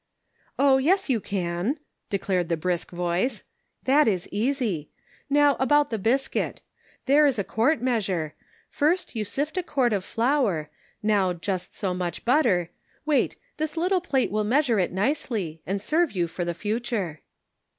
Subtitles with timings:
[0.57, 1.77] "Oh, yes, you can,"
[2.09, 3.43] declared the brisk voice;"
[3.83, 4.89] that is easy.
[5.29, 6.63] Now about the biscuit.
[7.05, 8.33] There is a quart measure,
[8.67, 10.71] first you sift a quart of flour,
[11.03, 12.71] now just so much butter—
[13.05, 17.21] wait, this little plate will measure it nicely, arid serve you for the future."